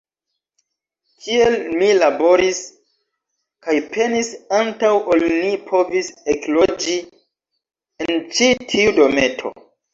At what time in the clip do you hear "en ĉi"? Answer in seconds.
8.09-8.53